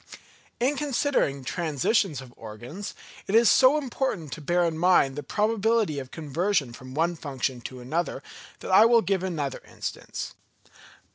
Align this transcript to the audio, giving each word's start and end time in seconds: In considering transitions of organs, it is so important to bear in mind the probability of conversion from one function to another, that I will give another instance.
In 0.59 0.77
considering 0.77 1.43
transitions 1.43 2.21
of 2.21 2.33
organs, 2.35 2.95
it 3.27 3.35
is 3.35 3.51
so 3.51 3.77
important 3.77 4.31
to 4.31 4.41
bear 4.41 4.63
in 4.65 4.75
mind 4.75 5.15
the 5.15 5.21
probability 5.21 5.99
of 5.99 6.09
conversion 6.09 6.73
from 6.73 6.95
one 6.95 7.15
function 7.15 7.61
to 7.61 7.81
another, 7.81 8.23
that 8.61 8.71
I 8.71 8.83
will 8.85 9.03
give 9.03 9.21
another 9.21 9.61
instance. 9.63 10.33